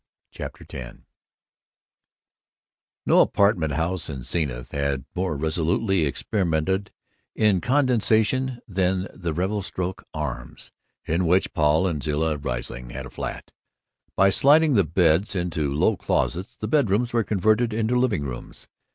[0.31, 0.99] CHAPTER X I
[3.05, 6.89] No apartment house in Zenith had more resolutely experimented
[7.35, 10.71] in condensation than the Revelstoke Arms,
[11.05, 13.51] in which Paul and Zilla Riesling had a flat.
[14.15, 18.67] By sliding the beds into low closets the bedrooms were converted into living rooms.